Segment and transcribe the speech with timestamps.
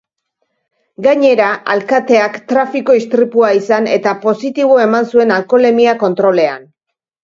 [1.07, 6.73] Gainera, alkateak trafiko istripua izan eta positibo eman zuen alkoholemia-kontrolean.